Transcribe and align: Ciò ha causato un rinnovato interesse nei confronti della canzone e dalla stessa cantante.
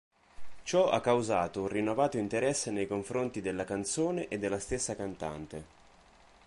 Ciò 0.63 0.89
ha 0.89 0.99
causato 0.99 1.61
un 1.61 1.67
rinnovato 1.67 2.17
interesse 2.17 2.71
nei 2.71 2.87
confronti 2.87 3.39
della 3.39 3.65
canzone 3.65 4.29
e 4.29 4.39
dalla 4.39 4.57
stessa 4.57 4.95
cantante. 4.95 5.63